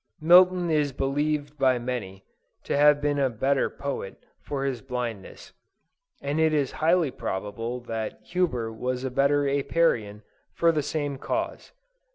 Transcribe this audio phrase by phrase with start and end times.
[0.19, 2.25] Milton is believed by many,
[2.63, 5.53] to have been a better poet, for his blindness;
[6.23, 10.23] and it is highly probable that Huber was a better Apiarian,
[10.55, 11.71] for the same cause.